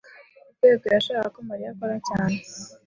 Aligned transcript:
Rwego 0.55 0.85
yashakaga 0.95 1.33
ko 1.35 1.39
Mariya 1.47 1.69
akora 1.73 1.97
cyane. 2.07 2.37